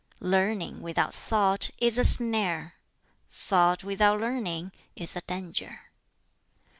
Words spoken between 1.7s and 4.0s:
is a snare; thought,